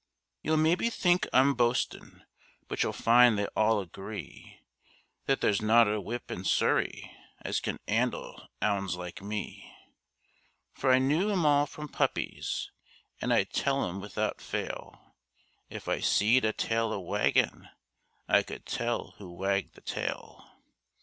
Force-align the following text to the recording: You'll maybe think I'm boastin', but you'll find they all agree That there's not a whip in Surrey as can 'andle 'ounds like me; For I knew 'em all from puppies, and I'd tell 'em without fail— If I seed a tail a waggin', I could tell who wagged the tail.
You'll 0.41 0.57
maybe 0.57 0.89
think 0.89 1.27
I'm 1.31 1.53
boastin', 1.53 2.23
but 2.67 2.81
you'll 2.81 2.91
find 2.91 3.37
they 3.37 3.45
all 3.55 3.79
agree 3.79 4.59
That 5.27 5.41
there's 5.41 5.61
not 5.61 5.87
a 5.87 6.01
whip 6.01 6.31
in 6.31 6.43
Surrey 6.43 7.15
as 7.43 7.59
can 7.59 7.77
'andle 7.87 8.47
'ounds 8.63 8.95
like 8.95 9.21
me; 9.21 9.71
For 10.73 10.91
I 10.91 10.97
knew 10.97 11.29
'em 11.29 11.45
all 11.45 11.67
from 11.67 11.87
puppies, 11.87 12.71
and 13.21 13.31
I'd 13.31 13.53
tell 13.53 13.87
'em 13.87 13.99
without 14.01 14.41
fail— 14.41 15.13
If 15.69 15.87
I 15.87 15.99
seed 15.99 16.45
a 16.45 16.51
tail 16.53 16.91
a 16.93 16.99
waggin', 16.99 17.69
I 18.27 18.41
could 18.41 18.65
tell 18.65 19.11
who 19.19 19.31
wagged 19.31 19.75
the 19.75 19.81
tail. 19.81 20.49